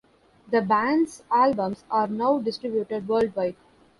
The 0.49 0.63
band's 0.63 1.21
albums 1.31 1.83
are 1.91 2.07
now 2.07 2.39
distributed 2.39 3.07
worldwide. 3.07 3.55